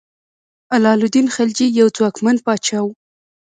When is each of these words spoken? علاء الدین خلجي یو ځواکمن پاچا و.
علاء 0.73 0.95
الدین 1.03 1.27
خلجي 1.35 1.67
یو 1.79 1.87
ځواکمن 1.97 2.37
پاچا 2.45 2.79
و. 2.83 2.87